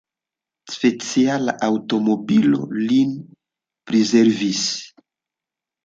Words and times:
Speciala 0.75 1.55
aŭtomobilo 1.67 2.65
lin 2.81 3.15
priservis. 3.93 4.69